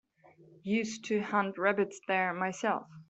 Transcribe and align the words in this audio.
Used 0.63 1.05
to 1.09 1.21
hunt 1.21 1.59
rabbits 1.59 2.01
there 2.07 2.33
myself. 2.33 2.87